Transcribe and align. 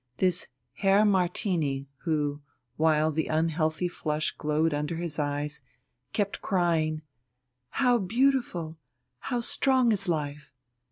This 0.17 0.47
Herr 0.77 1.05
Martini, 1.05 1.87
who, 2.05 2.41
while 2.75 3.11
the 3.11 3.27
unhealthy 3.27 3.87
flush 3.87 4.31
glowed 4.31 4.73
under 4.73 4.95
his 4.95 5.19
eyes, 5.19 5.61
kept 6.11 6.41
crying: 6.41 7.03
"How 7.69 7.99
beautiful, 7.99 8.79
how 9.19 9.41
strong 9.41 9.91
is 9.91 10.07
life!" 10.07 10.55